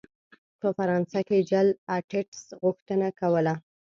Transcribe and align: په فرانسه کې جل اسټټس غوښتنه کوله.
په 0.59 0.67
فرانسه 0.77 1.19
کې 1.27 1.37
جل 1.49 1.67
اسټټس 1.95 2.41
غوښتنه 2.61 3.07
کوله. 3.19 3.53